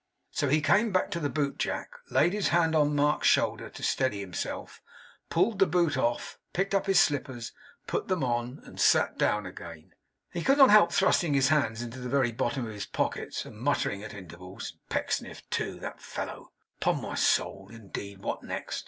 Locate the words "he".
0.49-0.61, 10.31-10.41